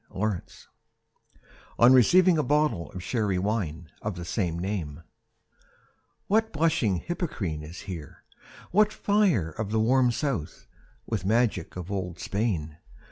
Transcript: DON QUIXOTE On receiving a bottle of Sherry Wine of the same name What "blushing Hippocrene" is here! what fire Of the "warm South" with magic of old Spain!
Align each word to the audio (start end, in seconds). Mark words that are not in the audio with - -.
DON 0.11 0.19
QUIXOTE 0.19 0.67
On 1.77 1.93
receiving 1.93 2.39
a 2.39 2.41
bottle 2.41 2.89
of 2.91 3.03
Sherry 3.03 3.37
Wine 3.37 3.91
of 4.01 4.15
the 4.15 4.25
same 4.25 4.57
name 4.57 5.03
What 6.25 6.51
"blushing 6.51 6.97
Hippocrene" 7.01 7.61
is 7.61 7.81
here! 7.81 8.23
what 8.71 8.91
fire 8.91 9.51
Of 9.51 9.69
the 9.69 9.79
"warm 9.79 10.09
South" 10.11 10.65
with 11.05 11.23
magic 11.23 11.75
of 11.75 11.91
old 11.91 12.17
Spain! 12.17 12.79